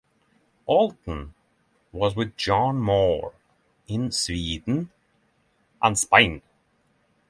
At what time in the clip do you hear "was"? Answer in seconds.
1.91-2.15